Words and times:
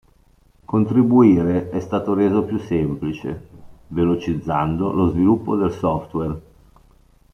Contribuire 0.65 1.69
è 1.69 1.79
stato 1.79 2.15
reso 2.15 2.41
più 2.43 2.57
semplice, 2.57 3.47
velocizzando 3.89 4.91
lo 4.91 5.09
sviluppo 5.09 5.55
del 5.55 5.71
software. 5.71 6.41